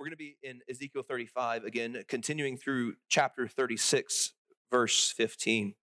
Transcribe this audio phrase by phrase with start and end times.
[0.00, 4.32] We're going to be in Ezekiel 35 again, continuing through chapter 36,
[4.70, 5.74] verse 15.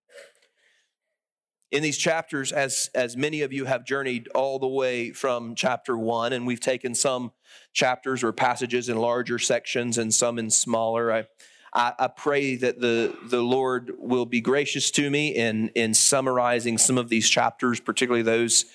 [1.70, 5.96] In these chapters, as, as many of you have journeyed all the way from chapter
[5.96, 7.32] one, and we've taken some
[7.74, 11.28] chapters or passages in larger sections and some in smaller, I,
[11.72, 16.80] I, I pray that the, the Lord will be gracious to me in, in summarizing
[16.80, 18.66] some of these chapters, particularly those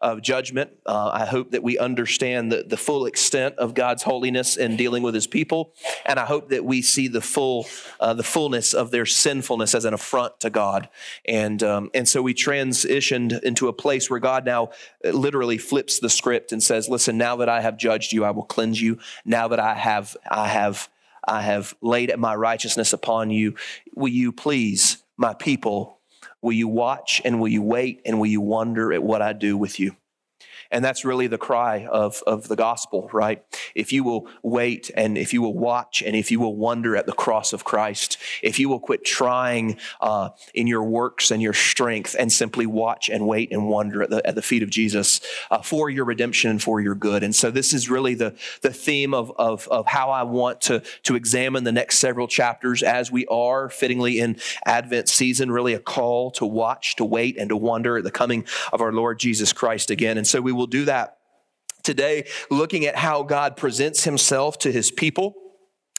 [0.00, 0.70] of judgment.
[0.86, 5.02] Uh, I hope that we understand the, the full extent of God's holiness in dealing
[5.02, 5.74] with his people.
[6.06, 7.66] And I hope that we see the full,
[7.98, 10.88] uh, the fullness of their sinfulness as an affront to God.
[11.26, 14.70] And, um, and so we transitioned into a place where God now
[15.04, 18.44] literally flips the script and says, listen, now that I have judged you, I will
[18.44, 18.98] cleanse you.
[19.24, 20.88] Now that I have, I have,
[21.26, 23.54] I have laid my righteousness upon you,
[23.94, 26.00] will you please, my people,
[26.42, 29.56] Will you watch and will you wait and will you wonder at what I do
[29.56, 29.96] with you?
[30.70, 33.44] And that's really the cry of, of the gospel, right?
[33.74, 37.06] If you will wait and if you will watch and if you will wonder at
[37.06, 41.52] the cross of Christ, if you will quit trying uh, in your works and your
[41.52, 45.20] strength and simply watch and wait and wonder at the, at the feet of Jesus
[45.50, 47.22] uh, for your redemption and for your good.
[47.22, 50.82] And so this is really the, the theme of, of, of how I want to,
[51.04, 55.80] to examine the next several chapters as we are fittingly in Advent season, really a
[55.80, 59.52] call to watch, to wait, and to wonder at the coming of our Lord Jesus
[59.52, 60.16] Christ again.
[60.16, 61.16] And so we will will do that.
[61.82, 65.34] Today, looking at how God presents himself to his people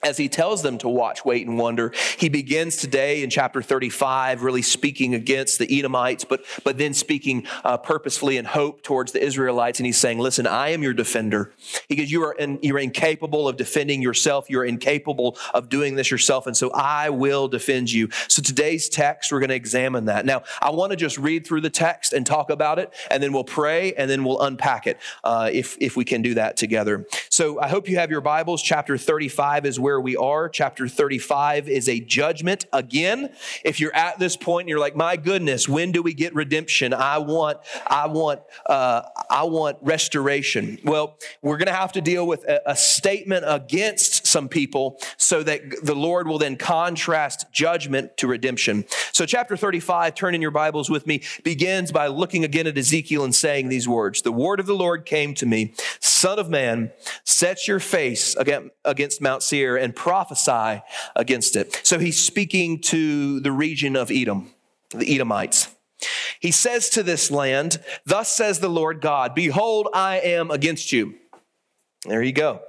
[0.03, 4.43] as he tells them to watch, wait, and wonder, he begins today in chapter 35,
[4.43, 9.23] really speaking against the Edomites, but, but then speaking uh, purposefully in hope towards the
[9.23, 9.79] Israelites.
[9.79, 11.53] And he's saying, Listen, I am your defender.
[11.87, 14.49] Because you are in, you're incapable of defending yourself.
[14.49, 16.47] You're incapable of doing this yourself.
[16.47, 18.09] And so I will defend you.
[18.27, 20.25] So today's text, we're going to examine that.
[20.25, 23.33] Now, I want to just read through the text and talk about it, and then
[23.33, 27.05] we'll pray, and then we'll unpack it uh, if, if we can do that together.
[27.29, 28.61] So I hope you have your Bibles.
[28.61, 30.47] Chapter 35 is where where we are.
[30.47, 32.65] Chapter 35 is a judgment.
[32.71, 33.33] Again,
[33.65, 36.93] if you're at this point and you're like, my goodness, when do we get redemption?
[36.93, 40.79] I want, I want, uh, I want restoration.
[40.85, 45.43] Well, we're going to have to deal with a, a statement against some people so
[45.43, 48.85] that the Lord will then contrast judgment to redemption.
[49.11, 53.25] So chapter 35, turn in your Bibles with me, begins by looking again at Ezekiel
[53.25, 54.21] and saying these words.
[54.21, 56.91] The word of the Lord came to me, son of man,
[57.31, 60.81] set your face against Mount Seir and prophesy
[61.15, 61.81] against it.
[61.83, 64.51] So he's speaking to the region of Edom,
[64.91, 65.73] the Edomites.
[66.39, 71.15] He says to this land, Thus says the Lord God, Behold, I am against you.
[72.05, 72.61] There you go.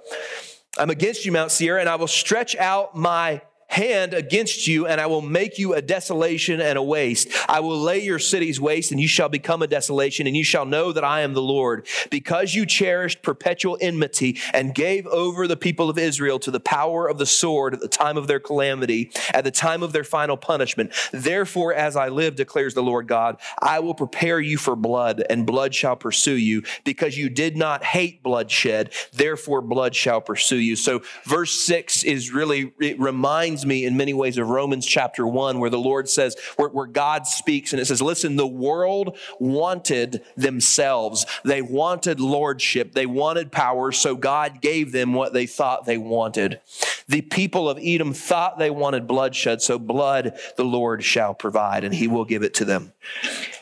[0.79, 5.01] I'm against you, Mount Seir, and I will stretch out my hand against you, and
[5.01, 7.29] I will make you a desolation and a waste.
[7.49, 10.67] I will lay your cities waste, and you shall become a desolation, and you shall
[10.67, 11.87] know that I am the Lord.
[12.11, 17.09] Because you cherished perpetual enmity and gave over the people of Israel to the power
[17.09, 20.37] of the sword at the time of their calamity, at the time of their final
[20.37, 20.93] punishment.
[21.11, 25.47] Therefore, as I live, declares the Lord God, I will prepare you for blood, and
[25.47, 28.93] blood shall pursue you, because you did not hate bloodshed.
[29.15, 30.77] Therefore, blood shall pursue you.
[30.77, 35.27] So, verse six is really, it reminds reminds me in many ways of Romans chapter
[35.27, 39.17] 1, where the Lord says, where, where God speaks and it says, Listen, the world
[39.39, 41.27] wanted themselves.
[41.45, 46.61] They wanted lordship, they wanted power, so God gave them what they thought they wanted.
[47.09, 51.95] The people of Edom thought they wanted bloodshed, so blood the Lord shall provide, and
[51.95, 52.93] he will give it to them.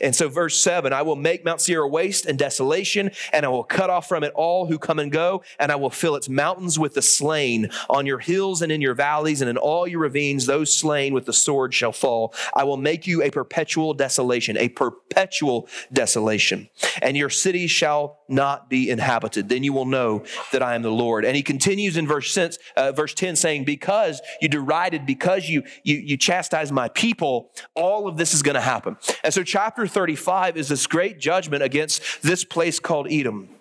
[0.00, 3.48] And so, verse 7 I will make Mount Seir a waste and desolation, and I
[3.48, 6.28] will cut off from it all who come and go, and I will fill its
[6.28, 7.70] mountains with the slain.
[7.88, 11.26] On your hills and in your valleys and in all your ravines, those slain with
[11.26, 12.34] the sword shall fall.
[12.54, 16.68] I will make you a perpetual desolation, a perpetual desolation,
[17.02, 19.48] and your cities shall not be inhabited.
[19.48, 21.24] Then you will know that I am the Lord.
[21.24, 22.36] And he continues in verse,
[22.76, 28.08] uh, verse 10 saying, Because you derided, because you, you, you chastised my people, all
[28.08, 28.96] of this is going to happen.
[29.24, 33.59] And so, chapter 35 is this great judgment against this place called Edom.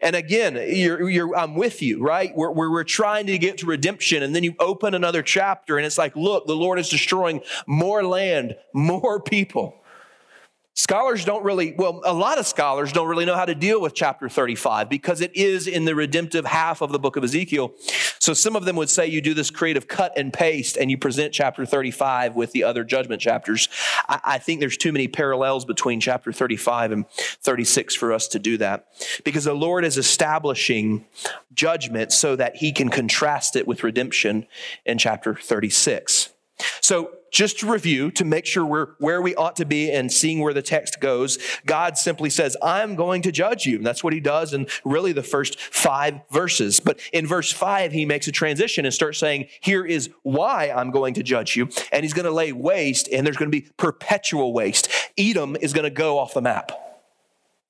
[0.00, 2.34] And again, you're, you're, I'm with you, right?
[2.36, 4.22] We're, we're, we're trying to get to redemption.
[4.22, 8.04] And then you open another chapter and it's like, look, the Lord is destroying more
[8.04, 9.82] land, more people.
[10.76, 13.94] Scholars don't really, well, a lot of scholars don't really know how to deal with
[13.94, 17.72] chapter 35 because it is in the redemptive half of the book of Ezekiel.
[18.18, 20.98] So some of them would say you do this creative cut and paste and you
[20.98, 23.68] present chapter 35 with the other judgment chapters.
[24.08, 28.40] I, I think there's too many parallels between chapter 35 and 36 for us to
[28.40, 28.88] do that
[29.22, 31.04] because the Lord is establishing
[31.54, 34.48] judgment so that he can contrast it with redemption
[34.84, 36.30] in chapter 36.
[36.80, 40.40] So, just to review, to make sure we're where we ought to be and seeing
[40.40, 41.36] where the text goes,
[41.66, 43.76] God simply says, I'm going to judge you.
[43.76, 46.78] And that's what he does in really the first five verses.
[46.78, 50.92] But in verse five, he makes a transition and starts saying, Here is why I'm
[50.92, 51.68] going to judge you.
[51.90, 54.88] And he's going to lay waste, and there's going to be perpetual waste.
[55.18, 56.83] Edom is going to go off the map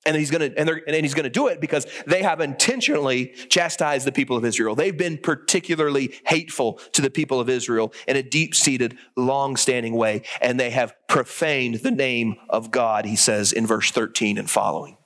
[0.05, 4.11] and he's to and, and, he's to do it because they have intentionally chastised the
[4.11, 4.75] people of israel.
[4.75, 10.59] They've been particularly hateful to the people of israel in a deep-seated long-standing way and
[10.59, 14.97] they have profaned the name of god he says in verse 13 and following.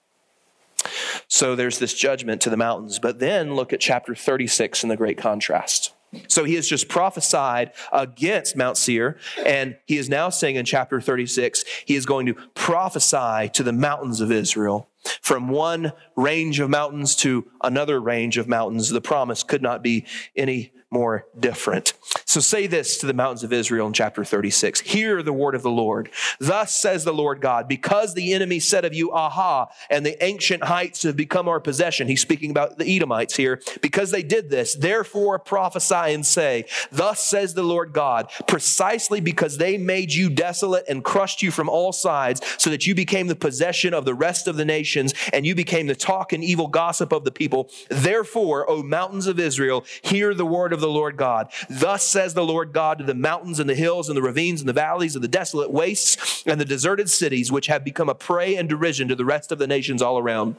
[1.27, 4.97] So there's this judgment to the mountains but then look at chapter 36 in the
[4.97, 5.93] great contrast
[6.27, 10.99] so he has just prophesied against Mount Seir, and he is now saying in chapter
[11.01, 14.89] 36, he is going to prophesy to the mountains of Israel.
[15.21, 20.05] From one range of mountains to another range of mountains, the promise could not be
[20.35, 21.93] any more different.
[22.25, 25.61] So say this to the mountains of Israel in chapter 36 Hear the word of
[25.61, 26.09] the Lord.
[26.39, 30.63] Thus says the Lord God, because the enemy said of you, Aha, and the ancient
[30.63, 32.07] heights have become our possession.
[32.07, 33.61] He's speaking about the Edomites here.
[33.81, 39.57] Because they did this, therefore prophesy and say, Thus says the Lord God, precisely because
[39.57, 43.35] they made you desolate and crushed you from all sides, so that you became the
[43.35, 47.11] possession of the rest of the nations, and you became the talk and evil gossip
[47.11, 47.69] of the people.
[47.89, 51.51] Therefore, O mountains of Israel, hear the word of of the Lord God.
[51.69, 54.69] Thus says the Lord God to the mountains and the hills and the ravines and
[54.69, 58.55] the valleys and the desolate wastes and the deserted cities, which have become a prey
[58.55, 60.55] and derision to the rest of the nations all around.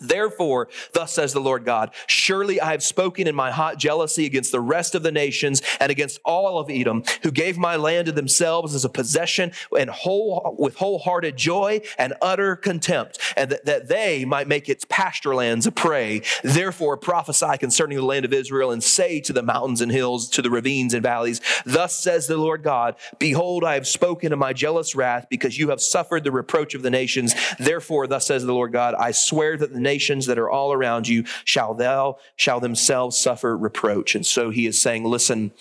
[0.00, 4.52] Therefore, thus says the Lord God, surely I have spoken in my hot jealousy against
[4.52, 8.12] the rest of the nations and against all of Edom, who gave my land to
[8.12, 13.88] themselves as a possession and whole, with wholehearted joy and utter contempt, and that, that
[13.88, 16.22] they might make its pasture lands a prey.
[16.42, 20.42] Therefore, prophesy concerning the land of Israel and say to the mountains and hills, to
[20.42, 24.52] the ravines and valleys, thus says the Lord God, behold, I have spoken in my
[24.52, 27.34] jealous wrath because you have suffered the reproach of the nations.
[27.58, 31.08] Therefore, thus says the Lord God, I swear that the nations that are all around
[31.08, 34.14] you shall thou shall themselves suffer reproach.
[34.14, 35.52] And so he is saying, listen,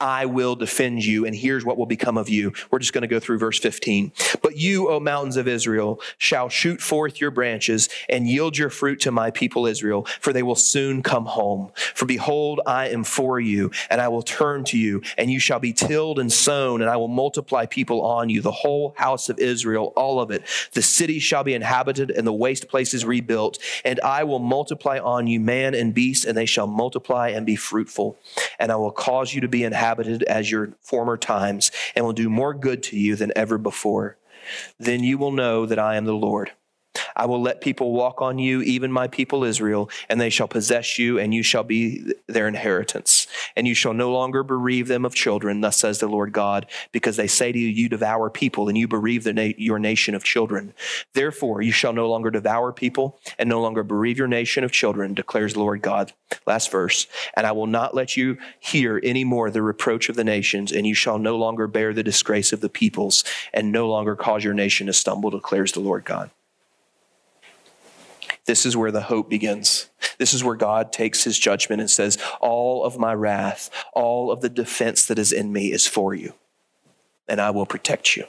[0.00, 2.52] I will defend you, and here's what will become of you.
[2.70, 4.12] We're just going to go through verse 15.
[4.42, 9.00] But you, O mountains of Israel, shall shoot forth your branches and yield your fruit
[9.00, 11.70] to my people Israel, for they will soon come home.
[11.76, 15.60] For behold, I am for you, and I will turn to you, and you shall
[15.60, 19.38] be tilled and sown, and I will multiply people on you, the whole house of
[19.38, 20.42] Israel, all of it.
[20.72, 25.26] The city shall be inhabited, and the waste places rebuilt, and I will multiply on
[25.26, 28.18] you man and beast, and they shall multiply and be fruitful.
[28.58, 32.28] And I will cause you to be inhabited as your former times, and will do
[32.28, 34.16] more good to you than ever before.
[34.78, 36.52] Then you will know that I am the Lord.
[37.16, 40.98] I will let people walk on you, even my people Israel, and they shall possess
[40.98, 43.26] you, and you shall be their inheritance.
[43.56, 47.16] And you shall no longer bereave them of children, thus says the Lord God, because
[47.16, 50.74] they say to you, You devour people, and you bereave na- your nation of children.
[51.14, 55.14] Therefore, you shall no longer devour people, and no longer bereave your nation of children,
[55.14, 56.12] declares the Lord God.
[56.46, 57.06] Last verse.
[57.34, 60.86] And I will not let you hear any more the reproach of the nations, and
[60.86, 63.24] you shall no longer bear the disgrace of the peoples,
[63.54, 66.30] and no longer cause your nation to stumble, declares the Lord God.
[68.46, 69.88] This is where the hope begins.
[70.18, 74.40] This is where God takes his judgment and says, All of my wrath, all of
[74.40, 76.32] the defense that is in me is for you,
[77.28, 78.24] and I will protect you.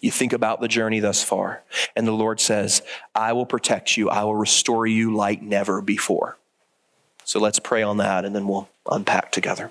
[0.00, 1.62] You think about the journey thus far,
[1.96, 2.82] and the Lord says,
[3.14, 6.38] I will protect you, I will restore you like never before.
[7.24, 9.70] So let's pray on that, and then we'll unpack together.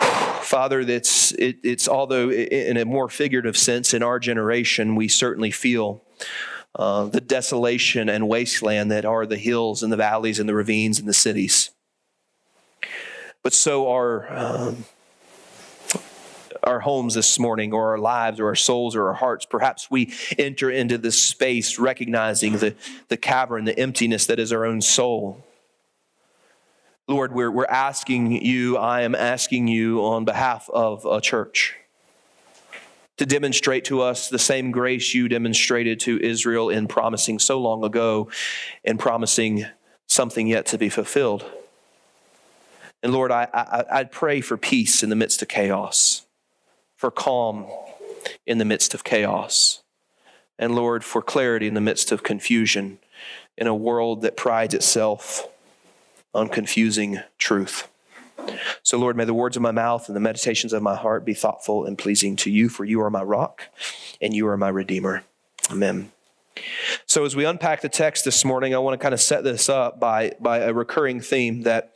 [0.00, 5.52] Father, it's, it, it's although in a more figurative sense in our generation, we certainly
[5.52, 6.02] feel
[6.74, 10.98] uh, the desolation and wasteland that are the hills and the valleys and the ravines
[10.98, 11.70] and the cities.
[13.42, 14.84] But so are um,
[16.62, 19.46] our homes this morning, or our lives, or our souls, or our hearts.
[19.46, 22.74] Perhaps we enter into this space recognizing the,
[23.08, 25.44] the cavern, the emptiness that is our own soul.
[27.08, 31.74] Lord, we're, we're asking you, I am asking you on behalf of a church
[33.20, 37.84] to demonstrate to us the same grace you demonstrated to Israel in promising so long
[37.84, 38.30] ago
[38.82, 39.66] and promising
[40.06, 41.44] something yet to be fulfilled.
[43.02, 46.24] And Lord, I, I, I pray for peace in the midst of chaos,
[46.96, 47.66] for calm
[48.46, 49.82] in the midst of chaos,
[50.58, 53.00] and Lord, for clarity in the midst of confusion
[53.58, 55.46] in a world that prides itself
[56.32, 57.86] on confusing truth.
[58.82, 61.34] So, Lord, may the words of my mouth and the meditations of my heart be
[61.34, 63.62] thoughtful and pleasing to you, for you are my rock
[64.20, 65.24] and you are my redeemer.
[65.70, 66.12] Amen.
[67.06, 69.68] So, as we unpack the text this morning, I want to kind of set this
[69.68, 71.92] up by, by a recurring theme that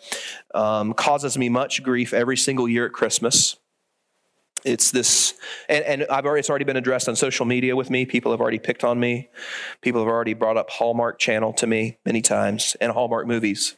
[0.54, 3.56] um, causes me much grief every single year at Christmas.
[4.64, 5.34] It's this,
[5.68, 8.06] and, and I've already, it's already been addressed on social media with me.
[8.06, 9.28] People have already picked on me.
[9.82, 13.76] People have already brought up Hallmark Channel to me many times and Hallmark movies.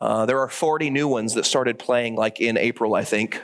[0.00, 3.42] Uh, there are 40 new ones that started playing like in April, I think.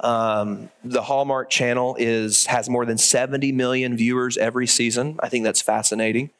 [0.00, 5.16] Um, the Hallmark Channel is has more than 70 million viewers every season.
[5.20, 6.30] I think that's fascinating.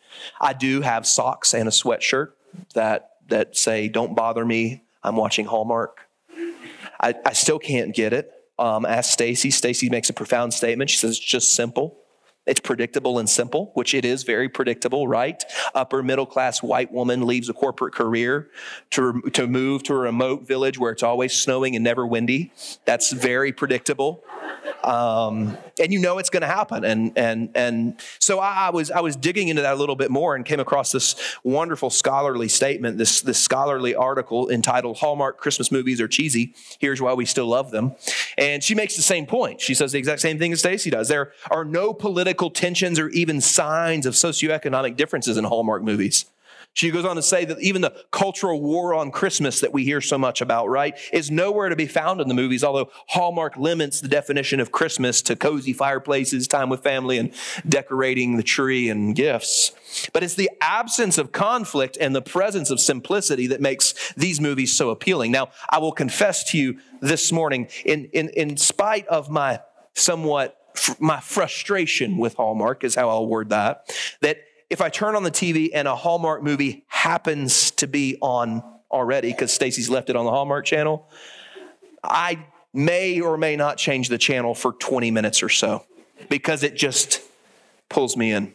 [0.41, 2.33] I do have socks and a sweatshirt
[2.75, 6.01] that that say "Don't bother me, I'm watching Hallmark."
[7.01, 8.33] I, I still can't get it.
[8.59, 9.51] Um, ask Stacy.
[9.51, 10.91] Stacy makes a profound statement.
[10.91, 11.99] She says it's just simple.
[12.45, 15.43] It's predictable and simple, which it is very predictable, right?
[15.75, 18.51] Upper middle class white woman leaves a corporate career
[18.91, 22.53] to, to move to a remote village where it's always snowing and never windy.
[22.85, 24.25] That's very predictable
[24.85, 26.85] um, and you know it's going to happen.
[26.85, 30.11] And and and so I, I, was I was digging into that a little bit
[30.11, 35.71] more and came across this wonderful scholarly statement, this this scholarly article entitled "Hallmark Christmas
[35.71, 37.95] Movies Are Cheesy." Here's why we still love them.
[38.37, 39.61] And she makes the same point.
[39.61, 41.09] She says the exact same thing as Stacy does.
[41.09, 46.27] There are no political tensions or even signs of socioeconomic differences in Hallmark movies.
[46.75, 50.01] She goes on to say that even the cultural war on Christmas that we hear
[50.01, 54.01] so much about, right, is nowhere to be found in the movies, although Hallmark limits
[54.01, 57.35] the definition of Christmas to cozy fireplaces, time with family, and
[57.69, 59.73] decorating the tree and gifts.
[60.15, 64.73] But it's the absence of conflict and the presence of simplicity that makes these movies
[64.73, 65.31] so appealing.
[65.31, 69.61] Now, I will confess to you this morning, in, in, in spite of my
[69.95, 70.59] somewhat
[70.99, 74.39] my frustration with Hallmark, is how I'll word that, that
[74.73, 79.31] if I turn on the TV and a Hallmark movie happens to be on already
[79.31, 81.11] because Stacy's left it on the Hallmark channel,
[82.03, 85.85] I may or may not change the channel for 20 minutes or so
[86.31, 87.21] because it just
[87.91, 88.55] pulls me in.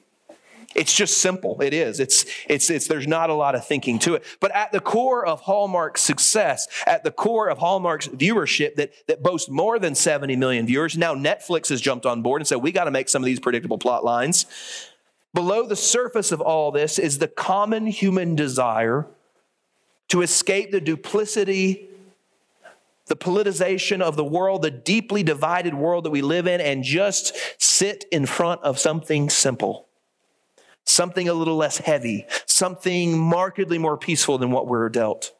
[0.74, 1.62] It's just simple.
[1.62, 2.00] It is.
[2.00, 4.24] It's, it's, it's, there's not a lot of thinking to it.
[4.40, 9.22] But at the core of Hallmark's success, at the core of Hallmark's viewership that, that
[9.22, 12.72] boasts more than 70 million viewers, now Netflix has jumped on board and said, we
[12.72, 14.48] got to make some of these predictable plot lines.
[15.38, 19.06] Below the surface of all this is the common human desire
[20.08, 21.90] to escape the duplicity,
[23.06, 27.36] the politicization of the world, the deeply divided world that we live in, and just
[27.60, 29.86] sit in front of something simple,
[30.86, 35.37] something a little less heavy, something markedly more peaceful than what we're dealt.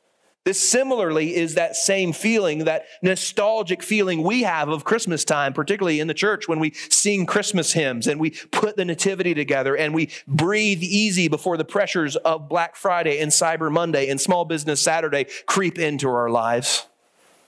[0.48, 6.00] This similarly is that same feeling, that nostalgic feeling we have of Christmas time, particularly
[6.00, 9.94] in the church when we sing Christmas hymns and we put the nativity together and
[9.94, 14.80] we breathe easy before the pressures of Black Friday and Cyber Monday and Small Business
[14.80, 16.88] Saturday creep into our lives.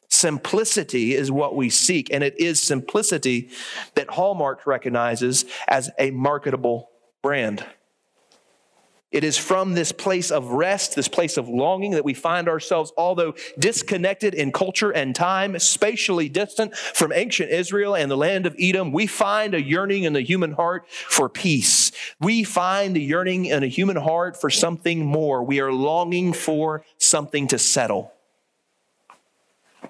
[0.09, 3.47] Simplicity is what we seek, and it is simplicity
[3.95, 6.89] that Hallmark recognizes as a marketable
[7.21, 7.65] brand.
[9.11, 12.93] It is from this place of rest, this place of longing, that we find ourselves,
[12.95, 18.55] although disconnected in culture and time, spatially distant from ancient Israel and the land of
[18.59, 21.91] Edom, we find a yearning in the human heart for peace.
[22.19, 25.43] We find a yearning in a human heart for something more.
[25.43, 28.13] We are longing for something to settle.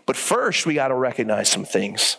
[0.05, 2.17] But first, we got to recognize some things.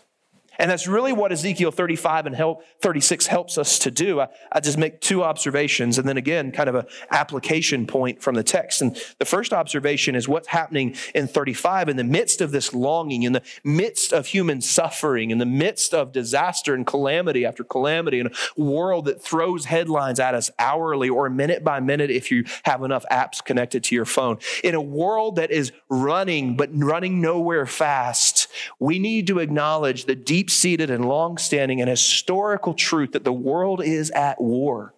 [0.60, 4.20] And that's really what Ezekiel 35 and 36 helps us to do.
[4.20, 8.34] I, I just make two observations and then again, kind of an application point from
[8.34, 8.82] the text.
[8.82, 13.22] And the first observation is what's happening in 35 in the midst of this longing,
[13.22, 18.20] in the midst of human suffering, in the midst of disaster and calamity after calamity,
[18.20, 22.44] in a world that throws headlines at us hourly or minute by minute if you
[22.64, 24.36] have enough apps connected to your phone.
[24.62, 28.39] In a world that is running, but running nowhere fast,
[28.78, 33.32] we need to acknowledge the deep seated and long standing and historical truth that the
[33.32, 34.94] world is at war.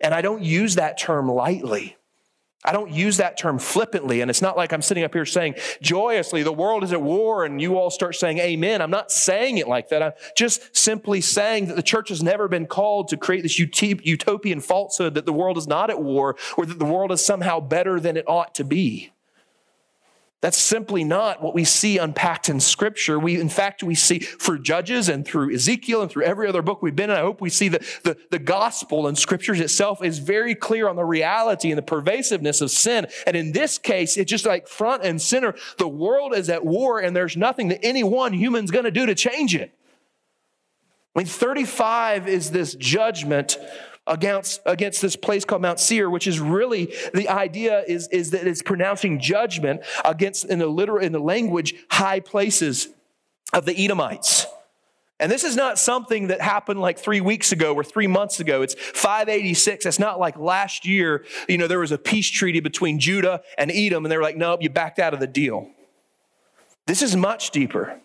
[0.00, 1.96] And I don't use that term lightly.
[2.64, 4.20] I don't use that term flippantly.
[4.20, 7.44] And it's not like I'm sitting up here saying joyously, the world is at war,
[7.44, 8.82] and you all start saying amen.
[8.82, 10.02] I'm not saying it like that.
[10.02, 14.60] I'm just simply saying that the church has never been called to create this utopian
[14.60, 18.00] falsehood that the world is not at war or that the world is somehow better
[18.00, 19.12] than it ought to be.
[20.40, 23.18] That's simply not what we see unpacked in scripture.
[23.18, 26.80] We, in fact, we see for Judges and through Ezekiel and through every other book
[26.80, 30.20] we've been in, I hope we see that the, the gospel and scriptures itself is
[30.20, 33.08] very clear on the reality and the pervasiveness of sin.
[33.26, 35.56] And in this case, it's just like front and center.
[35.76, 39.06] The world is at war and there's nothing that any one human's going to do
[39.06, 39.72] to change it.
[41.16, 43.58] I mean, 35 is this judgment
[44.08, 48.46] against, against this place called Mount Seir, which is really the idea is, is that
[48.46, 52.88] it's pronouncing judgment against, in the literal, in the language, high places
[53.52, 54.46] of the Edomites.
[55.20, 58.62] And this is not something that happened like three weeks ago or three months ago.
[58.62, 59.84] It's 586.
[59.86, 63.70] It's not like last year, you know, there was a peace treaty between Judah and
[63.72, 65.68] Edom, and they were like, nope, you backed out of the deal.
[66.86, 68.00] This is much deeper.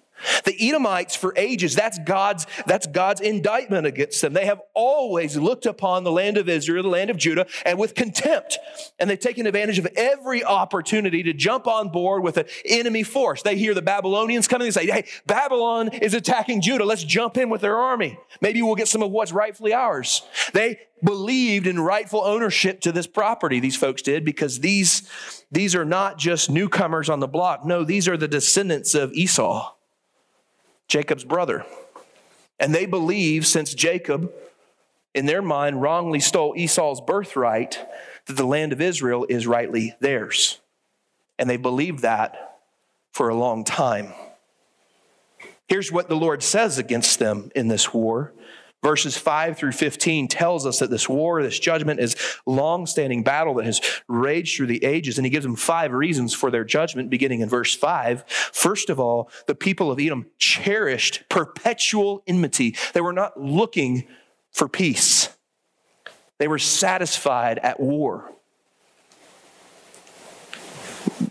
[0.46, 4.34] The Edomites for ages, that's God's, that's God's indictment against them.
[4.34, 7.96] They have always looked upon the land of Israel, the land of Judah, and with
[7.96, 8.60] contempt.
[9.00, 13.42] And they've taken advantage of every opportunity to jump on board with an enemy force.
[13.42, 16.86] They hear the Babylonians coming and say, Hey, Babylon is attacking Judah.
[16.86, 18.18] Let's jump in with their army.
[18.42, 20.24] Maybe we'll get some of what's rightfully ours.
[20.54, 25.10] They believed in rightful ownership to this property, these folks did, because these,
[25.52, 27.66] these are not just newcomers on the block.
[27.66, 29.74] No, these are the descendants of Esau.
[30.88, 31.66] Jacob's brother.
[32.60, 34.32] And they believe since Jacob,
[35.14, 37.80] in their mind, wrongly stole Esau's birthright,
[38.26, 40.60] that the land of Israel is rightly theirs.
[41.38, 42.60] And they believed that
[43.12, 44.14] for a long time.
[45.68, 48.34] Here's what the Lord says against them in this war
[48.84, 53.66] Verses 5 through 15 tells us that this war, this judgment is long-standing battle that
[53.66, 55.18] has raged through the ages.
[55.18, 58.26] And he gives them five reasons for their judgment, beginning in verse 5.
[58.28, 62.76] First of all, the people of Edom cherished perpetual enmity.
[62.92, 64.06] They were not looking
[64.52, 65.30] for peace.
[66.38, 68.34] They were satisfied at war.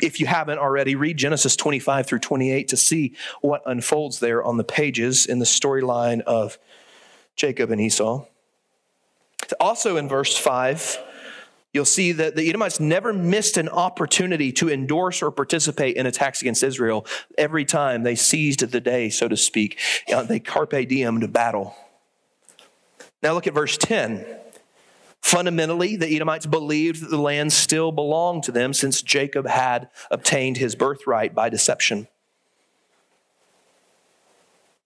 [0.00, 4.56] If you haven't already, read Genesis 25 through 28 to see what unfolds there on
[4.56, 6.58] the pages in the storyline of
[7.36, 8.24] Jacob and Esau.
[9.60, 10.98] Also in verse 5,
[11.72, 16.40] you'll see that the Edomites never missed an opportunity to endorse or participate in attacks
[16.40, 19.78] against Israel every time they seized the day, so to speak.
[20.12, 21.74] Uh, they carpe diem to battle.
[23.22, 24.24] Now look at verse 10.
[25.20, 30.56] Fundamentally, the Edomites believed that the land still belonged to them since Jacob had obtained
[30.56, 32.08] his birthright by deception.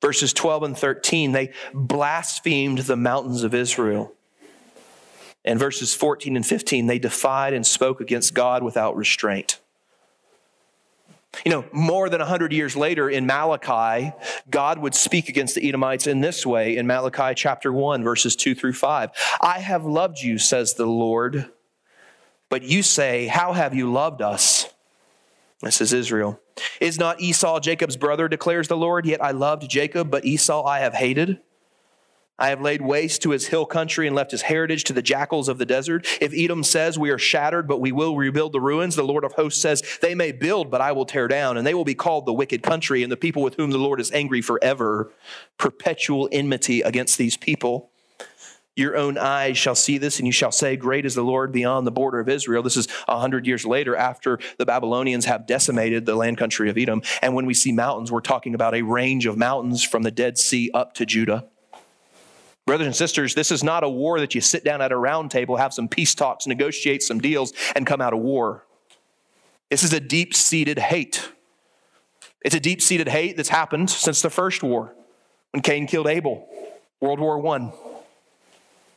[0.03, 4.13] Verses 12 and 13, they blasphemed the mountains of Israel.
[5.45, 9.61] And verses 14 and 15, they defied and spoke against God without restraint.
[11.45, 14.13] You know, more than 100 years later in Malachi,
[14.49, 18.55] God would speak against the Edomites in this way in Malachi chapter 1, verses 2
[18.55, 19.11] through 5.
[19.41, 21.51] I have loved you, says the Lord,
[22.49, 24.73] but you say, How have you loved us?
[25.63, 26.41] This is Israel.
[26.81, 29.07] Is not Esau Jacob's brother, declares the Lord?
[29.07, 31.41] Yet I loved Jacob, but Esau I have hated.
[32.39, 35.49] I have laid waste to his hill country and left his heritage to the jackals
[35.49, 36.07] of the desert.
[36.21, 39.33] If Edom says, We are shattered, but we will rebuild the ruins, the Lord of
[39.33, 42.27] hosts says, They may build, but I will tear down, and they will be called
[42.27, 45.11] the wicked country, and the people with whom the Lord is angry forever.
[45.57, 47.91] Perpetual enmity against these people.
[48.77, 51.87] Your own eyes shall see this, and you shall say, Great is the Lord beyond
[51.87, 52.63] the border of Israel.
[52.63, 56.77] This is a hundred years later after the Babylonians have decimated the land country of
[56.77, 57.01] Edom.
[57.23, 60.37] And when we see mountains, we're talking about a range of mountains from the Dead
[60.37, 61.47] Sea up to Judah.
[62.67, 65.31] Brothers and sisters, this is not a war that you sit down at a round
[65.31, 68.67] table, have some peace talks, negotiate some deals, and come out of war.
[69.71, 71.33] This is a deep seated hate.
[72.45, 74.95] It's a deep seated hate that's happened since the first war
[75.53, 76.47] when Cain killed Abel,
[77.01, 77.73] World War I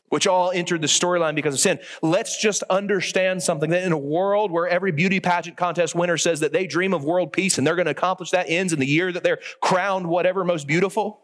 [0.10, 1.80] which all entered the storyline because of sin.
[2.02, 6.40] Let's just understand something that in a world where every beauty pageant contest winner says
[6.42, 8.88] that they dream of world peace and they're going to accomplish that ends in the
[8.88, 11.22] year that they're crowned whatever most beautiful,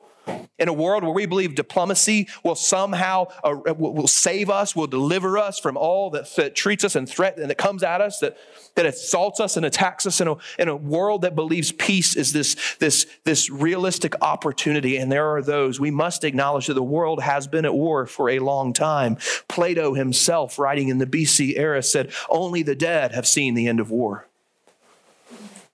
[0.58, 5.38] in a world where we believe diplomacy will somehow uh, will save us, will deliver
[5.38, 8.38] us from all that, that treats us and threat and that comes at us, that,
[8.76, 12.32] that assaults us and attacks us in a, in a world that believes peace is
[12.32, 14.98] this, this, this realistic opportunity.
[14.98, 18.30] And there are those we must acknowledge that the world has been at war for
[18.30, 19.18] a long time.
[19.48, 23.80] Plato himself, writing in the BC era, said, Only the dead have seen the end
[23.80, 24.28] of war.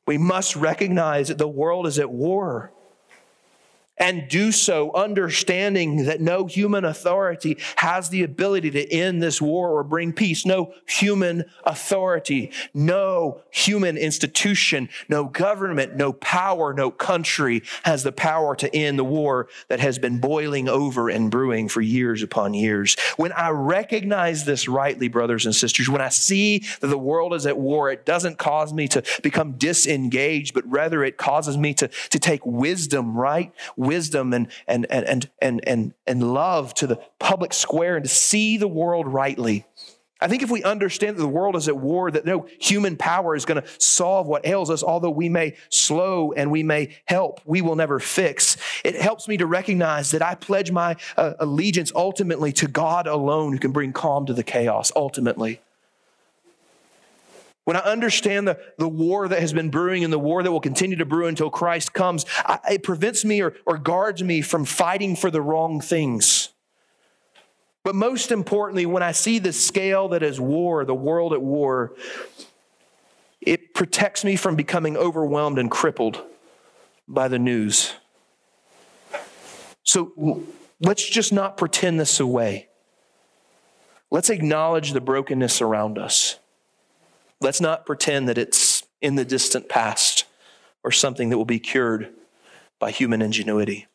[0.08, 2.72] We must recognize that the world is at war
[4.02, 9.70] and do so understanding that no human authority has the ability to end this war
[9.70, 10.44] or bring peace.
[10.44, 18.56] No human authority, no human institution, no government, no power, no country has the power
[18.56, 22.98] to end the war that has been boiling over and brewing for years upon years.
[23.18, 27.46] When I recognize this rightly, brothers and sisters, when I see that the world is
[27.46, 31.88] at war, it doesn't cause me to become disengaged, but rather it causes me to,
[31.88, 33.54] to take wisdom, right?
[33.92, 38.58] Wisdom and, and, and, and, and, and love to the public square and to see
[38.58, 39.66] the world rightly.
[40.24, 43.36] I think if we understand that the world is at war, that no human power
[43.36, 47.42] is going to solve what ails us, although we may slow and we may help,
[47.44, 48.56] we will never fix.
[48.86, 53.52] It helps me to recognize that I pledge my uh, allegiance ultimately to God alone
[53.52, 55.60] who can bring calm to the chaos, ultimately.
[57.64, 60.60] When I understand the, the war that has been brewing and the war that will
[60.62, 64.66] continue to brew until Christ comes, I, it prevents me or, or guards me from
[64.66, 66.50] fighting for the wrong things.
[67.84, 71.94] But most importantly, when I see the scale that is war, the world at war,
[73.42, 76.22] it protects me from becoming overwhelmed and crippled
[77.08, 77.94] by the news.
[79.84, 80.44] So
[80.80, 82.70] let's just not pretend this away.
[84.12, 86.38] Let's acknowledge the brokenness around us.
[87.42, 90.26] Let's not pretend that it's in the distant past
[90.84, 92.10] or something that will be cured
[92.80, 93.88] by human ingenuity.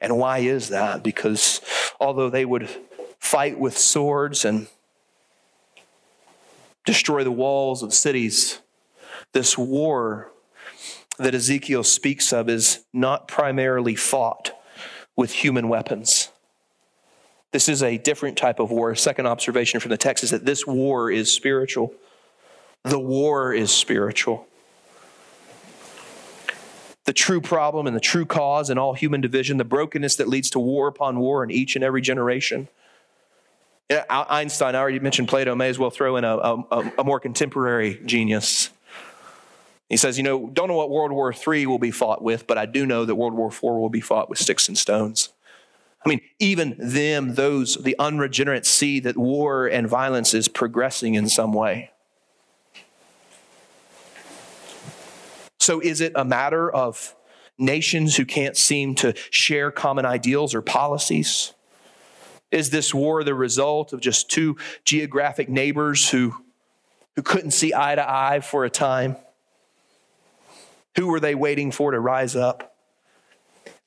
[0.00, 1.02] And why is that?
[1.02, 1.60] Because
[2.00, 2.68] although they would
[3.18, 4.66] fight with swords and
[6.84, 8.60] destroy the walls of cities,
[9.32, 10.32] this war
[11.18, 14.52] that Ezekiel speaks of is not primarily fought
[15.14, 16.30] with human weapons.
[17.52, 18.94] This is a different type of war.
[18.94, 21.94] Second observation from the text is that this war is spiritual.
[22.84, 24.46] The war is spiritual.
[27.04, 30.50] The true problem and the true cause in all human division, the brokenness that leads
[30.50, 32.68] to war upon war in each and every generation.
[34.08, 38.00] Einstein, I already mentioned Plato, may as well throw in a, a, a more contemporary
[38.06, 38.70] genius.
[39.88, 42.56] He says, You know, don't know what World War III will be fought with, but
[42.56, 45.30] I do know that World War IV will be fought with sticks and stones.
[46.04, 51.28] I mean, even them, those, the unregenerate, see that war and violence is progressing in
[51.28, 51.90] some way.
[55.62, 57.14] So, is it a matter of
[57.56, 61.54] nations who can't seem to share common ideals or policies?
[62.50, 66.34] Is this war the result of just two geographic neighbors who,
[67.14, 69.14] who couldn't see eye to eye for a time?
[70.96, 72.71] Who were they waiting for to rise up?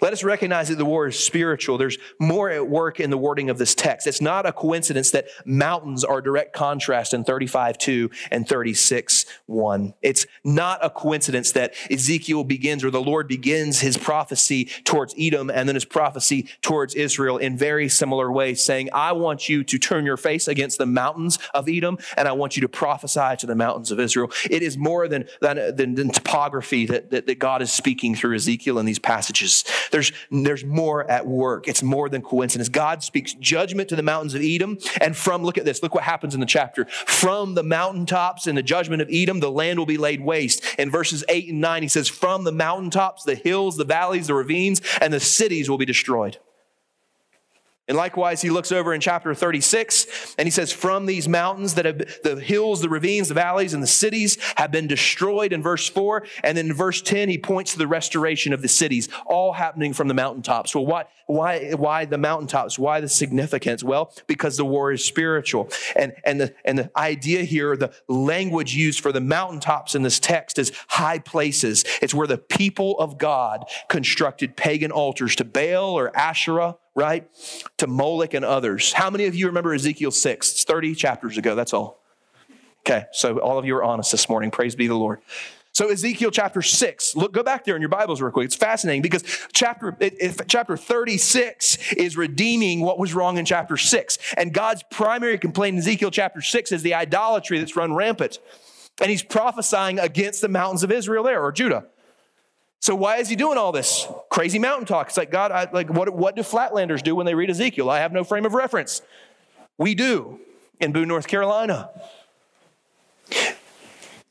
[0.01, 1.77] Let us recognize that the war is spiritual.
[1.77, 4.08] There's more at work in the wording of this text.
[4.08, 9.93] It's not a coincidence that mountains are direct contrast in 35 2 and 36 1.
[10.01, 15.49] It's not a coincidence that Ezekiel begins or the Lord begins his prophecy towards Edom
[15.49, 19.77] and then his prophecy towards Israel in very similar ways, saying, I want you to
[19.77, 23.45] turn your face against the mountains of Edom and I want you to prophesy to
[23.45, 24.29] the mountains of Israel.
[24.51, 28.36] It is more than, than, than, than topography that, that, that God is speaking through
[28.36, 29.63] Ezekiel in these passages.
[29.91, 31.67] There's, there's more at work.
[31.67, 32.69] It's more than coincidence.
[32.69, 34.77] God speaks judgment to the mountains of Edom.
[35.01, 36.85] And from, look at this, look what happens in the chapter.
[36.85, 40.63] From the mountaintops and the judgment of Edom, the land will be laid waste.
[40.77, 44.33] In verses 8 and 9, he says, From the mountaintops, the hills, the valleys, the
[44.33, 46.37] ravines, and the cities will be destroyed.
[47.87, 51.85] And likewise, he looks over in chapter 36 and he says, From these mountains that
[51.85, 55.87] have the hills, the ravines, the valleys, and the cities have been destroyed in verse
[55.87, 56.25] 4.
[56.43, 59.93] And then in verse 10, he points to the restoration of the cities, all happening
[59.93, 60.73] from the mountaintops.
[60.73, 62.79] Well, why, why, why the mountaintops?
[62.79, 63.83] Why the significance?
[63.83, 65.69] Well, because the war is spiritual.
[65.95, 70.19] And, and, the, and the idea here, the language used for the mountaintops in this
[70.19, 71.85] text is high places.
[72.01, 77.29] It's where the people of God constructed pagan altars to Baal or Asherah right?
[77.77, 78.93] To Moloch and others.
[78.93, 80.51] How many of you remember Ezekiel 6?
[80.51, 82.01] It's 30 chapters ago, that's all.
[82.88, 84.51] Okay, so all of you are honest this morning.
[84.51, 85.19] Praise be the Lord.
[85.73, 88.45] So Ezekiel chapter 6, look, go back there in your Bibles real quick.
[88.45, 89.97] It's fascinating because chapter,
[90.47, 94.17] chapter 36 is redeeming what was wrong in chapter 6.
[94.38, 98.39] And God's primary complaint in Ezekiel chapter 6 is the idolatry that's run rampant.
[99.01, 101.88] And he's prophesying against the mountains of Israel there, or Judah.
[102.85, 105.07] So why is he doing all this crazy mountain talk?
[105.07, 107.89] It's like, God, I, like what, what do flatlanders do when they read Ezekiel?
[107.89, 109.01] I have no frame of reference.
[109.79, 110.39] We do
[110.79, 111.89] in Boone, North Carolina.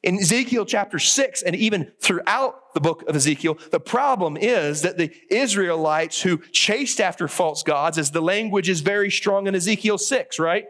[0.04, 4.98] In Ezekiel chapter 6, and even throughout the book of Ezekiel, the problem is that
[4.98, 9.98] the Israelites who chased after false gods, as the language is very strong in Ezekiel
[9.98, 10.66] 6, right?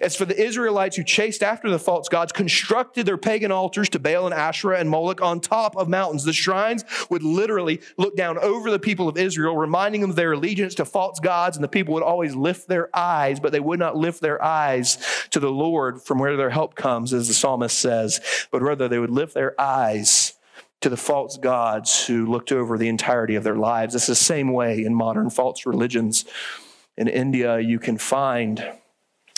[0.00, 3.98] As for the Israelites who chased after the false gods, constructed their pagan altars to
[3.98, 6.24] Baal and Asherah and Moloch on top of mountains.
[6.24, 10.32] The shrines would literally look down over the people of Israel, reminding them of their
[10.32, 13.80] allegiance to false gods, and the people would always lift their eyes, but they would
[13.80, 14.98] not lift their eyes
[15.30, 18.20] to the Lord from where their help comes, as the psalmist says,
[18.52, 20.34] but rather they would lift their eyes
[20.80, 23.94] to the false gods who looked over the entirety of their lives.
[23.94, 26.24] It's the same way in modern false religions.
[26.96, 28.64] In India, you can find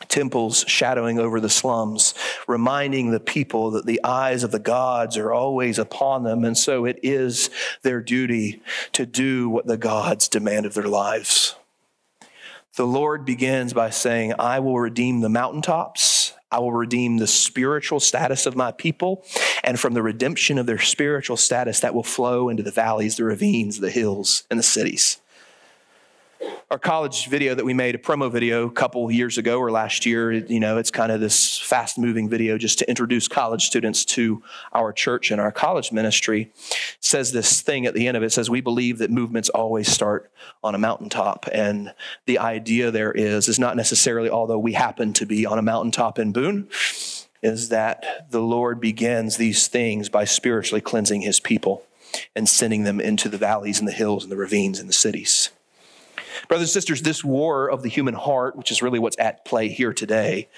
[0.09, 2.14] temples shadowing over the slums,
[2.46, 6.44] reminding the people that the eyes of the gods are always upon them.
[6.44, 7.50] And so it is
[7.83, 11.54] their duty to do what the gods demand of their lives.
[12.76, 16.33] The Lord begins by saying, I will redeem the mountaintops.
[16.50, 19.24] I will redeem the spiritual status of my people.
[19.62, 23.24] And from the redemption of their spiritual status, that will flow into the valleys, the
[23.24, 25.20] ravines, the hills, and the cities
[26.70, 30.07] our college video that we made, a promo video a couple years ago or last
[30.07, 34.05] year, you know, it's kind of this fast moving video just to introduce college students
[34.05, 34.42] to
[34.73, 36.51] our church and our college ministry.
[36.99, 40.33] says this thing at the end of it says, We believe that movements always start
[40.64, 41.47] on a mountaintop.
[41.53, 41.94] And
[42.27, 46.18] the idea there is, is not necessarily, although we happen to be on a mountaintop
[46.18, 46.68] in Boone,
[47.42, 51.85] is that the Lord begins these things by spiritually cleansing his people.
[52.37, 55.51] and sending them into the valleys and the hills and the ravines and the cities.
[56.48, 59.68] Brothers and sisters, this war of the human heart, which is really what's at play
[59.68, 60.48] here today,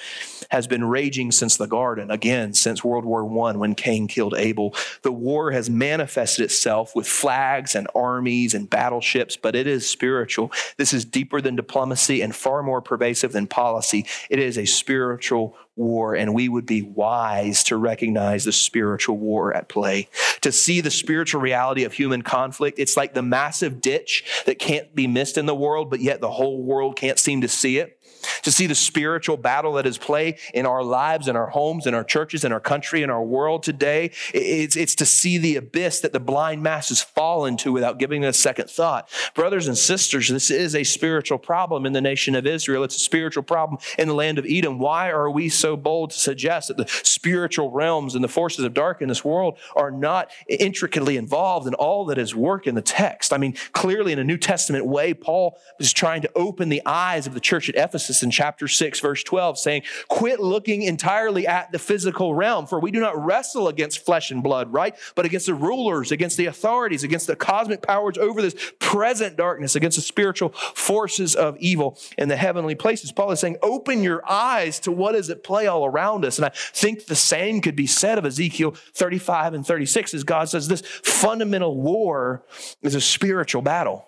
[0.51, 4.75] has been raging since the garden, again, since World War I when Cain killed Abel.
[5.03, 10.53] The war has manifested itself with flags and armies and battleships, but it is spiritual.
[10.77, 14.07] This is deeper than diplomacy and far more pervasive than policy.
[14.31, 19.55] It is a spiritual war, and we would be wise to recognize the spiritual war
[19.55, 20.09] at play.
[20.41, 24.95] To see the spiritual reality of human conflict, it's like the massive ditch that can't
[24.95, 28.01] be missed in the world, but yet the whole world can't seem to see it
[28.43, 31.95] to see the spiritual battle that is play in our lives, in our homes, in
[31.95, 34.11] our churches, in our country, in our world today.
[34.33, 38.29] It's, it's to see the abyss that the blind masses fall into without giving it
[38.29, 39.09] a second thought.
[39.35, 42.85] Brothers and sisters, this is a spiritual problem in the nation of Israel.
[42.85, 44.79] It's a spiritual problem in the land of Edom.
[44.79, 48.75] Why are we so bold to suggest that the spiritual realms and the forces of
[48.75, 52.83] dark in this world are not intricately involved in all that is work in the
[52.83, 53.33] text?
[53.33, 57.27] I mean, clearly in a New Testament way, Paul is trying to open the eyes
[57.27, 61.73] of the church at Ephesus in chapter 6, verse 12, saying, Quit looking entirely at
[61.73, 64.95] the physical realm, for we do not wrestle against flesh and blood, right?
[65.15, 69.77] But against the rulers, against the authorities, against the cosmic powers over this present darkness,
[69.77, 73.13] against the spiritual forces of evil in the heavenly places.
[73.13, 76.39] Paul is saying, Open your eyes to what is at play all around us.
[76.39, 80.49] And I think the same could be said of Ezekiel 35 and 36 as God
[80.49, 82.45] says, This fundamental war
[82.83, 84.07] is a spiritual battle.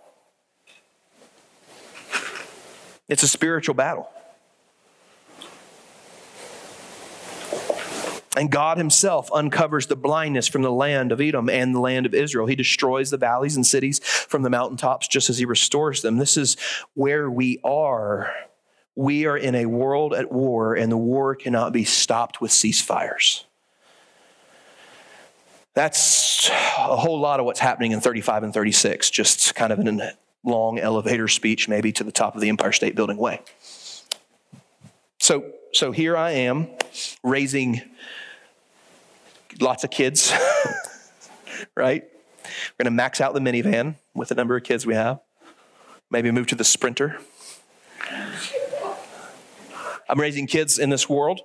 [3.09, 4.09] It's a spiritual battle.
[8.37, 12.15] And God Himself uncovers the blindness from the land of Edom and the land of
[12.15, 12.47] Israel.
[12.47, 16.19] He destroys the valleys and cities from the mountaintops just as He restores them.
[16.19, 16.57] This is
[16.95, 18.33] where we are.
[18.95, 23.45] We are in a world at war, and the war cannot be stopped with ceasefires.
[25.75, 30.01] That's a whole lot of what's happening in 35 and 36, just kind of in
[30.49, 33.41] long elevator speech, maybe to the top of the Empire State Building way.
[35.21, 36.69] So, so here I am
[37.23, 37.83] raising
[39.61, 40.33] lots of kids,
[41.75, 42.05] right?
[42.45, 45.21] We're going to max out the minivan with the number of kids we have.
[46.11, 47.21] Maybe move to the sprinter.
[50.09, 51.43] I'm raising kids in this world.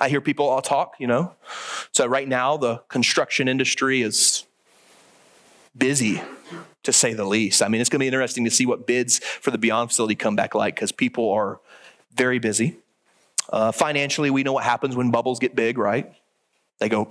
[0.00, 1.34] I hear people all talk, you know.
[1.92, 4.44] So right now, the construction industry is
[5.78, 6.20] busy
[6.82, 7.62] to say the least.
[7.62, 10.14] I mean, it's going to be interesting to see what bids for the Beyond facility
[10.14, 11.60] come back like because people are
[12.14, 12.76] very busy.
[13.50, 16.12] Uh, financially, we know what happens when bubbles get big, right?
[16.78, 17.08] They go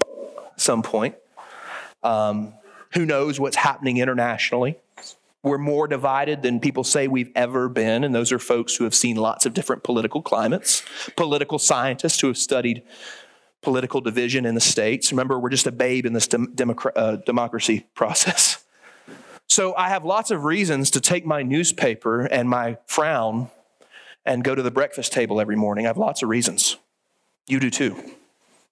[0.56, 1.16] some point.
[2.04, 2.54] Um,
[2.94, 4.78] who knows what's happening internationally?
[5.44, 8.96] We're more divided than people say we've ever been, and those are folks who have
[8.96, 10.84] seen lots of different political climates,
[11.16, 12.84] political scientists who have studied
[13.62, 15.12] political division in the states.
[15.12, 16.54] Remember, we're just a babe in this dem-
[16.96, 18.63] uh, democracy process.
[19.48, 23.50] So I have lots of reasons to take my newspaper and my frown
[24.26, 25.86] and go to the breakfast table every morning.
[25.86, 26.78] I have lots of reasons.
[27.48, 27.98] You do too.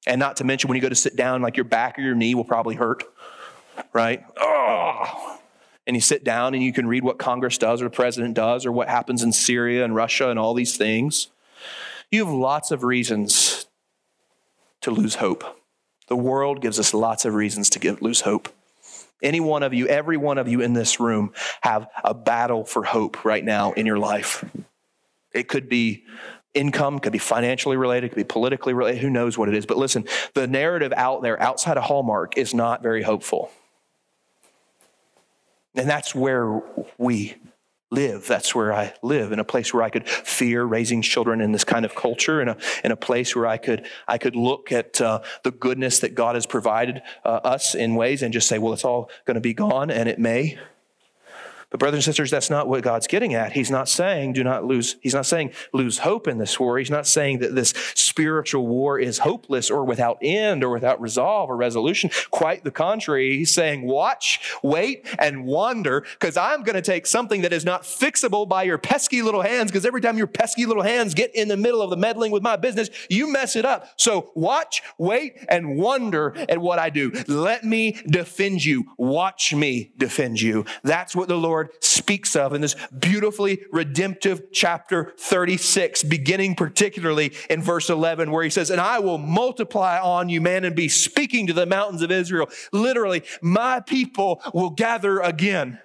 [0.06, 2.14] And not to mention when you go to sit down, like your back or your
[2.14, 3.04] knee will probably hurt,
[3.94, 4.24] right?
[5.88, 8.66] And you sit down and you can read what Congress does or the president does
[8.66, 11.28] or what happens in Syria and Russia and all these things.
[12.12, 13.66] You have lots of reasons
[14.86, 15.44] to lose hope.
[16.08, 18.50] The world gives us lots of reasons to give, lose hope.
[19.22, 22.84] Any one of you, every one of you in this room, have a battle for
[22.84, 24.46] hope right now in your life.
[25.34, 26.04] It could be
[26.54, 29.66] income, could be financially related, could be politically related, who knows what it is.
[29.66, 33.52] But listen, the narrative out there outside of Hallmark is not very hopeful.
[35.74, 36.62] And that's where
[36.98, 37.36] we
[37.96, 38.28] live.
[38.28, 41.64] That's where I live, in a place where I could fear raising children in this
[41.64, 45.02] kind of culture, in a, in a place where I could, I could look at
[45.02, 48.74] uh, the goodness that God has provided uh, us in ways and just say, well,
[48.74, 50.60] it's all going to be gone, and it may.
[51.76, 53.52] But brothers and sisters, that's not what God's getting at.
[53.52, 56.78] He's not saying do not lose, he's not saying lose hope in this war.
[56.78, 61.50] He's not saying that this spiritual war is hopeless or without end or without resolve
[61.50, 62.12] or resolution.
[62.32, 63.36] Quite the contrary.
[63.36, 67.82] He's saying watch, wait, and wonder, because I'm going to take something that is not
[67.82, 71.50] fixable by your pesky little hands, because every time your pesky little hands get in
[71.50, 73.90] the middle of the meddling with my business, you mess it up.
[73.98, 77.12] So watch, wait, and wonder at what I do.
[77.28, 78.86] Let me defend you.
[78.98, 80.64] Watch me defend you.
[80.82, 87.34] That's what the Lord Lord speaks of in this beautifully redemptive chapter 36, beginning particularly
[87.50, 90.90] in verse 11, where he says, And I will multiply on you, man, and be
[90.90, 92.50] speaking to the mountains of Israel.
[92.72, 95.80] Literally, my people will gather again.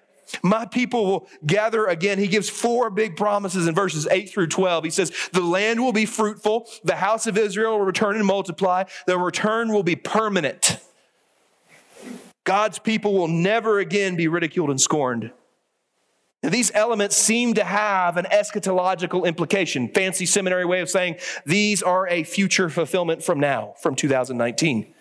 [0.44, 2.18] My people will gather again.
[2.18, 4.84] He gives four big promises in verses 8 through 12.
[4.84, 8.84] He says, The land will be fruitful, the house of Israel will return and multiply,
[9.06, 10.78] the return will be permanent.
[12.44, 15.32] God's people will never again be ridiculed and scorned.
[16.50, 22.08] These elements seem to have an eschatological implication, fancy seminary way of saying these are
[22.08, 24.94] a future fulfillment from now, from 2019.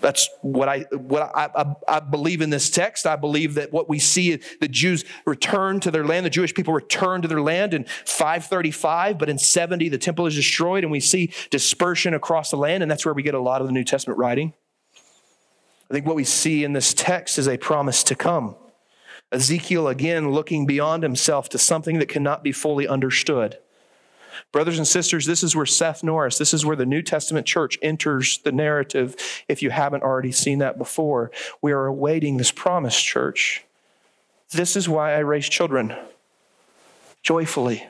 [0.00, 3.04] That's what I what I, I, I, believe in this text.
[3.04, 6.72] I believe that what we see the Jews return to their land, the Jewish people
[6.72, 11.00] return to their land in 535, but in 70 the temple is destroyed, and we
[11.00, 13.82] see dispersion across the land, and that's where we get a lot of the New
[13.82, 14.52] Testament writing.
[15.90, 18.54] I think what we see in this text is a promise to come.
[19.30, 23.58] Ezekiel again looking beyond himself to something that cannot be fully understood.
[24.52, 27.78] Brothers and sisters, this is where Seth Norris, this is where the New Testament church
[27.82, 29.16] enters the narrative
[29.48, 31.30] if you haven't already seen that before.
[31.60, 33.64] We are awaiting this promised church.
[34.50, 35.94] This is why I raise children
[37.22, 37.86] joyfully.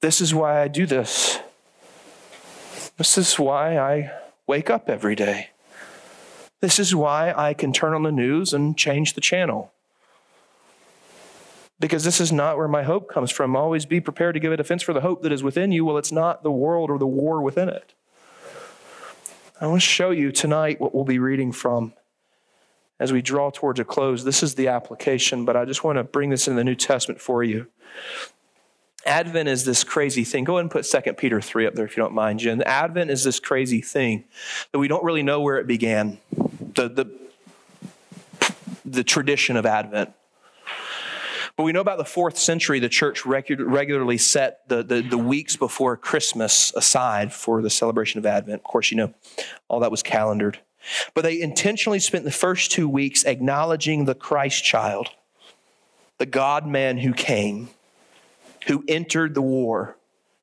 [0.00, 1.38] This is why I do this.
[2.98, 4.12] This is why I
[4.46, 5.51] wake up every day.
[6.62, 9.72] This is why I can turn on the news and change the channel.
[11.80, 13.56] Because this is not where my hope comes from.
[13.56, 15.84] Always be prepared to give a defense for the hope that is within you.
[15.84, 17.94] Well, it's not the world or the war within it.
[19.60, 21.94] I want to show you tonight what we'll be reading from
[23.00, 24.22] as we draw towards a close.
[24.22, 27.20] This is the application, but I just want to bring this in the New Testament
[27.20, 27.66] for you.
[29.04, 30.44] Advent is this crazy thing.
[30.44, 32.62] Go ahead and put 2 Peter 3 up there if you don't mind, Jen.
[32.62, 34.22] Advent is this crazy thing
[34.70, 36.18] that we don't really know where it began.
[36.74, 37.06] The, the,
[38.84, 40.12] the tradition of Advent.
[41.56, 45.54] But we know about the fourth century, the church regularly set the, the, the, weeks
[45.54, 48.60] before Christmas aside for the celebration of Advent.
[48.60, 49.14] Of course, you know,
[49.68, 50.60] all that was calendared.
[51.14, 55.10] But they intentionally spent the first two weeks acknowledging the Christ child,
[56.18, 57.68] the God man who came
[58.66, 59.96] who entered the war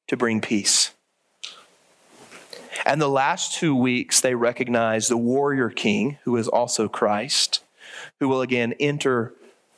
[0.07, 0.91] to bring peace.
[2.85, 7.63] And the last two weeks, they recognize the warrior king, who is also Christ,
[8.19, 9.33] who will again enter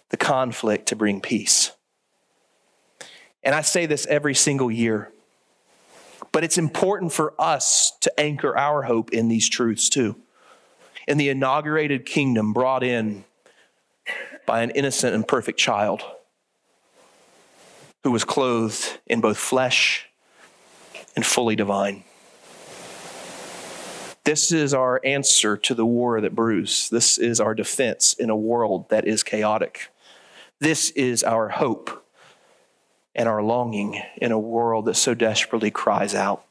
[0.10, 1.72] the conflict to bring peace.
[3.44, 5.12] And I say this every single year,
[6.32, 10.16] but it's important for us to anchor our hope in these truths too.
[11.08, 13.26] In the inaugurated kingdom brought in
[14.46, 16.04] by an innocent and perfect child
[18.04, 20.08] who was clothed in both flesh
[21.16, 22.04] and fully divine.
[24.24, 26.90] This is our answer to the war that brews.
[26.90, 29.90] This is our defense in a world that is chaotic.
[30.60, 32.06] This is our hope
[33.16, 36.46] and our longing in a world that so desperately cries out.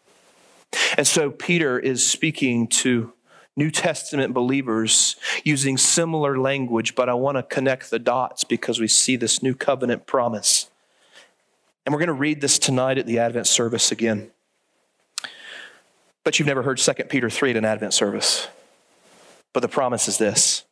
[0.96, 3.12] And so Peter is speaking to
[3.56, 8.88] New Testament believers using similar language, but I want to connect the dots because we
[8.88, 10.70] see this new covenant promise.
[11.84, 14.30] And we're going to read this tonight at the Advent service again.
[16.30, 18.46] But you've never heard 2 Peter 3 at an Advent service.
[19.52, 20.62] But the promise is this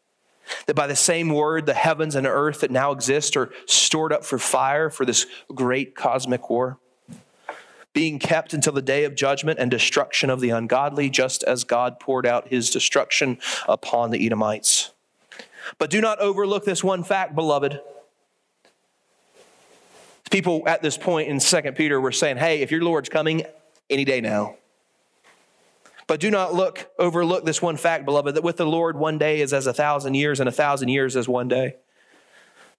[0.69, 4.25] that by the same word, the heavens and earth that now exist are stored up
[4.25, 6.79] for fire for this great cosmic war,
[7.93, 11.99] being kept until the day of judgment and destruction of the ungodly, just as God
[11.99, 13.37] poured out his destruction
[13.69, 14.93] upon the Edomites.
[15.77, 17.81] But do not overlook this one fact, beloved
[20.31, 23.45] People at this point in Second Peter were saying, hey, if your Lord's coming
[23.91, 24.55] any day now.
[26.09, 29.43] But do not look, overlook this one fact, beloved, that with the Lord one day
[29.43, 31.77] is as a thousand years, and a thousand years as one day.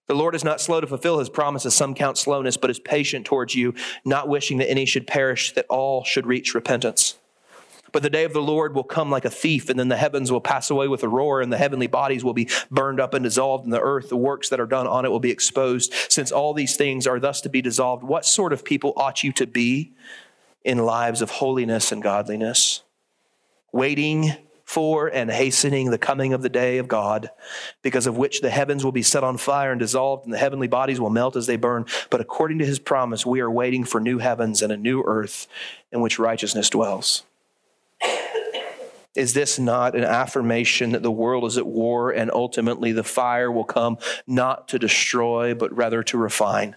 [0.08, 3.28] The Lord is not slow to fulfill his promises, some count slowness, but is patient
[3.28, 7.20] towards you, not wishing that any should perish, that all should reach repentance.
[7.92, 10.32] But the day of the Lord will come like a thief, and then the heavens
[10.32, 13.24] will pass away with a roar, and the heavenly bodies will be burned up and
[13.24, 15.94] dissolved, and the earth, the works that are done on it will be exposed.
[16.10, 19.32] Since all these things are thus to be dissolved, what sort of people ought you
[19.34, 19.92] to be
[20.64, 22.82] in lives of holiness and godliness?
[23.72, 24.32] Waiting
[24.70, 27.32] for and hastening the coming of the day of God,
[27.82, 30.68] because of which the heavens will be set on fire and dissolved, and the heavenly
[30.68, 31.88] bodies will melt as they burn.
[32.12, 35.48] But according to his promise, we are waiting for new heavens and a new earth
[35.92, 37.24] in which righteousness dwells.
[39.16, 43.52] Is this not an affirmation that the world is at war and ultimately the fire
[43.52, 46.76] will come not to destroy, but rather to refine?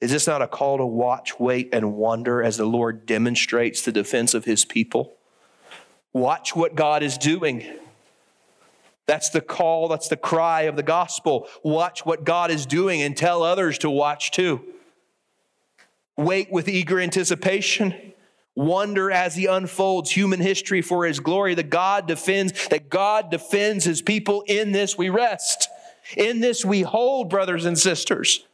[0.00, 3.92] Is this not a call to watch, wait, and wonder as the Lord demonstrates the
[3.92, 5.17] defense of his people?
[6.18, 7.64] Watch what God is doing.
[9.06, 11.46] That's the call, that's the cry of the gospel.
[11.62, 14.60] Watch what God is doing and tell others to watch too.
[16.16, 17.94] Wait with eager anticipation
[18.56, 23.84] wonder as he unfolds human history for his glory that God defends that God defends
[23.84, 25.68] his people in this we rest
[26.16, 28.44] in this we hold brothers and sisters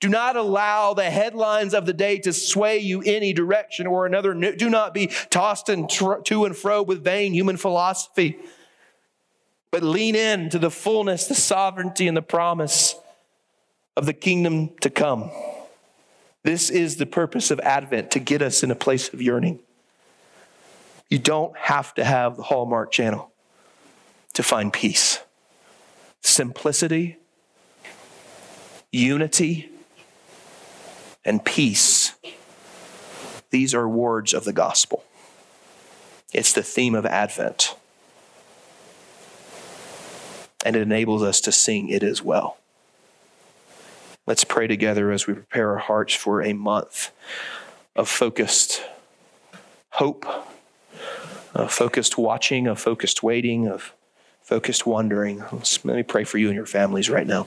[0.00, 4.34] Do not allow the headlines of the day to sway you any direction or another.
[4.34, 8.38] Do not be tossed and to and fro with vain human philosophy,
[9.70, 12.96] but lean in to the fullness, the sovereignty, and the promise
[13.96, 15.30] of the kingdom to come.
[16.42, 19.60] This is the purpose of Advent to get us in a place of yearning.
[21.08, 23.32] You don't have to have the Hallmark channel
[24.34, 25.20] to find peace.
[26.20, 27.16] Simplicity,
[28.92, 29.70] unity,
[31.24, 32.14] and peace.
[33.50, 35.04] These are words of the gospel.
[36.32, 37.76] It's the theme of Advent.
[40.64, 42.58] And it enables us to sing it as well.
[44.26, 47.10] Let's pray together as we prepare our hearts for a month
[47.94, 48.82] of focused
[49.90, 50.26] hope,
[51.54, 53.92] of focused watching, of focused waiting, of
[54.42, 55.44] focused wondering.
[55.52, 57.46] Let me pray for you and your families right now.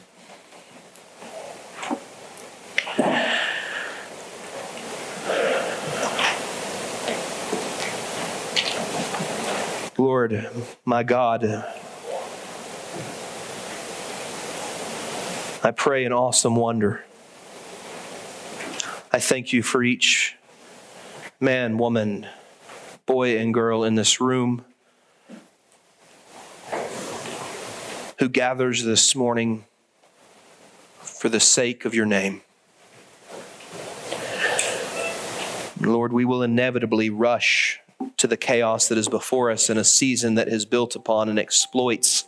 [9.99, 10.47] Lord,
[10.85, 11.43] my God,
[15.63, 17.03] I pray in awesome wonder.
[19.11, 20.35] I thank you for each
[21.39, 22.27] man, woman,
[23.07, 24.63] boy, and girl in this room
[28.19, 29.65] who gathers this morning
[30.99, 32.41] for the sake of your name.
[35.81, 37.79] Lord, we will inevitably rush
[38.17, 41.37] to the chaos that is before us in a season that is built upon and
[41.37, 42.25] exploits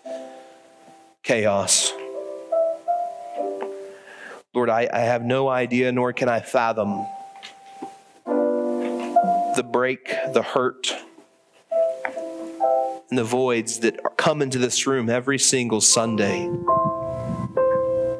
[1.23, 1.91] chaos.
[4.53, 7.05] Lord, I, I have no idea, nor can I fathom
[9.55, 10.93] the break, the hurt,
[13.09, 16.49] and the voids that come into this room every single Sunday,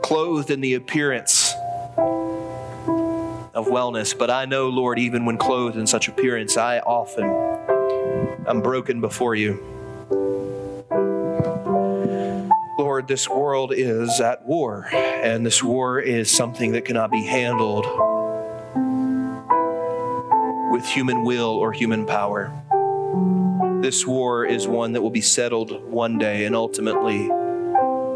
[0.01, 1.53] clothed in the appearance
[3.53, 4.17] of wellness.
[4.17, 7.59] But I know, Lord, even when clothed in such appearance, I often
[8.47, 9.63] am broken before you.
[12.77, 17.85] Lord, this world is at war, and this war is something that cannot be handled
[20.71, 22.51] with human will or human power.
[23.81, 27.27] This war is one that will be settled one day and ultimately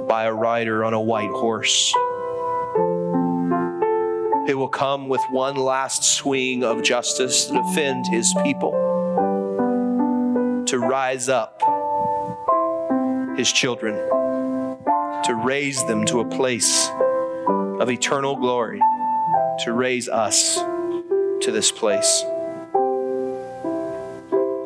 [0.08, 1.94] by a rider on a white horse.
[4.46, 8.74] It will come with one last swing of justice to defend his people,
[10.74, 11.62] to rise up
[13.38, 13.94] his children,
[15.24, 16.90] to raise them to a place
[17.80, 18.82] of eternal glory,
[19.60, 22.24] to raise us to this place.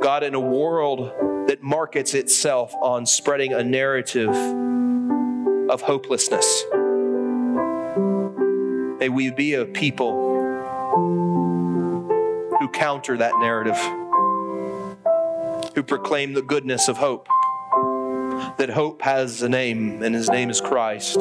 [0.01, 1.11] God, in a world
[1.49, 4.29] that markets itself on spreading a narrative
[5.69, 6.63] of hopelessness,
[8.99, 10.11] May we be a people
[12.59, 13.77] who counter that narrative,
[15.77, 17.27] who proclaim the goodness of hope,
[18.57, 21.19] that hope has a name, and his name is Christ.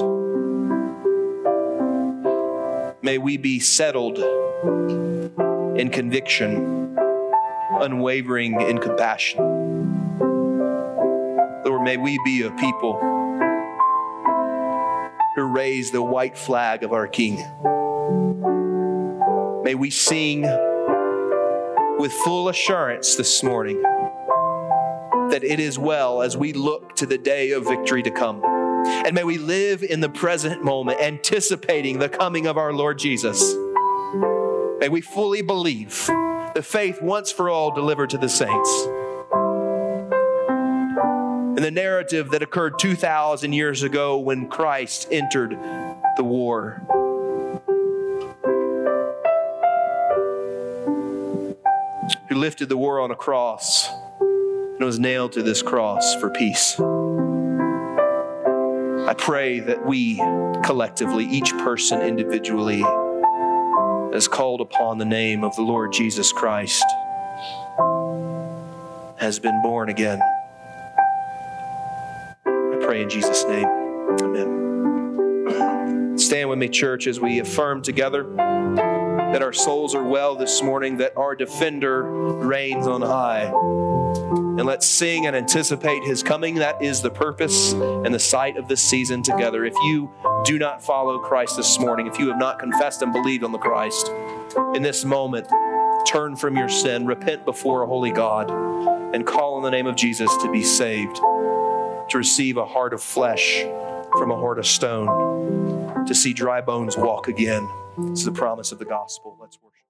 [3.02, 4.16] May we be settled
[5.78, 6.96] in conviction,
[7.82, 9.40] unwavering in compassion.
[11.66, 12.98] Lord, may we be a people
[15.34, 17.36] who raise the white flag of our King.
[19.64, 20.44] May we sing
[21.98, 23.82] with full assurance this morning
[25.36, 28.42] that it is well as we look to the day of victory to come.
[28.42, 33.54] And may we live in the present moment, anticipating the coming of our Lord Jesus.
[34.80, 36.06] May we fully believe
[36.54, 38.86] the faith once for all delivered to the saints.
[41.54, 45.50] And the narrative that occurred 2,000 years ago when Christ entered
[46.16, 46.80] the war.
[52.30, 53.90] Who lifted the war on a cross
[54.76, 56.78] and was nailed to this cross for peace.
[59.08, 60.16] I pray that we
[60.64, 62.80] collectively, each person individually,
[64.12, 66.84] has called upon the name of the Lord Jesus Christ,
[69.16, 70.20] has been born again.
[72.46, 73.68] I pray in Jesus' name.
[74.20, 76.18] Amen.
[76.18, 80.96] Stand with me, church, as we affirm together that our souls are well this morning,
[80.98, 83.52] that our defender reigns on high.
[84.58, 86.54] And let's sing and anticipate his coming.
[86.54, 89.64] That is the purpose and the sight of this season together.
[89.64, 90.10] If you
[90.44, 93.58] do not follow Christ this morning, if you have not confessed and believed on the
[93.58, 94.10] Christ,
[94.74, 95.46] in this moment,
[96.06, 98.50] turn from your sin, repent before a holy God,
[99.14, 103.02] and call on the name of Jesus to be saved, to receive a heart of
[103.02, 103.62] flesh
[104.12, 107.68] from a heart of stone, to see dry bones walk again
[108.12, 109.36] is the promise of the gospel.
[109.40, 109.85] Let's worship.